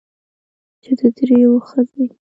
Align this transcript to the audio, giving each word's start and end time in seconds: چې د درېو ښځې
چې 0.83 0.91
د 0.99 1.01
درېو 1.17 1.53
ښځې 1.69 2.05